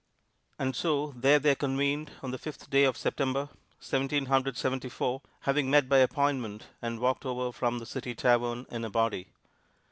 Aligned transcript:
And 0.57 0.75
so 0.75 1.13
there 1.15 1.37
they 1.37 1.53
convened 1.53 2.09
on 2.23 2.31
the 2.31 2.39
fifth 2.39 2.71
day 2.71 2.85
of 2.85 2.97
September, 2.97 3.49
Seventeen 3.79 4.25
Hundred 4.25 4.57
Seventy 4.57 4.89
four, 4.89 5.21
having 5.41 5.69
met 5.69 5.87
by 5.87 5.99
appointment, 5.99 6.65
and 6.81 6.99
walked 6.99 7.23
over 7.23 7.51
from 7.51 7.77
the 7.77 7.85
City 7.85 8.15
Tavern 8.15 8.65
in 8.71 8.83
a 8.83 8.89
body. 8.89 9.27